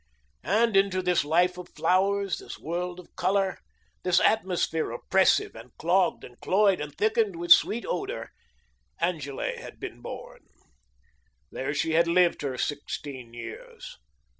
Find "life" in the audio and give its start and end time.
1.23-1.59